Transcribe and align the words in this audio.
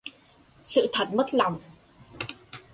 Sự 0.63 0.89
thật 0.93 1.13
mất 1.13 1.25
lòng 1.33 1.59